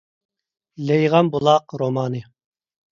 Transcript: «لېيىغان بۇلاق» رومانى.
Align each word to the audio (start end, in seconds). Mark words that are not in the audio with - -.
«لېيىغان 0.89 1.31
بۇلاق» 1.37 1.79
رومانى. 1.85 2.25